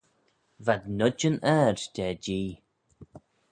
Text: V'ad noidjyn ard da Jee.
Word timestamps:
V'ad 0.65 0.83
noidjyn 0.97 1.37
ard 1.57 1.79
da 1.95 2.07
Jee. 2.23 2.51